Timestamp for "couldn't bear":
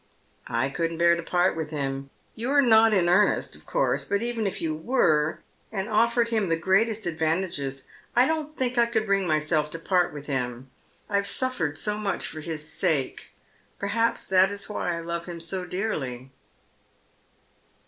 0.71-1.15